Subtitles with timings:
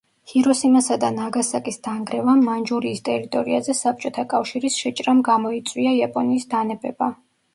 [0.29, 7.13] ჰიროსიმასა და ნაგასაკის დანგრევამ, მანჯურიის ტერიტორიაზე საბჭოთა კავშირის შეჭრამ გამოიწვია იაპონიის დანებება.